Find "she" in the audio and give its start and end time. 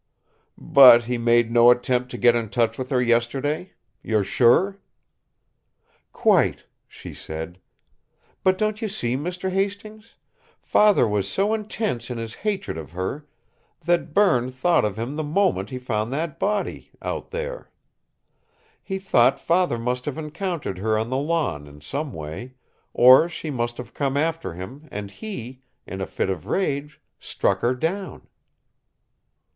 6.87-7.13, 23.29-23.51